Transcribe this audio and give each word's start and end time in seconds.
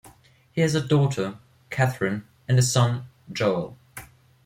He 0.51 0.61
has 0.61 0.73
a 0.73 0.81
daughter, 0.81 1.37
Kathryn, 1.69 2.23
and 2.47 2.57
a 2.57 2.63
son, 2.63 3.05
Joel. 3.31 3.77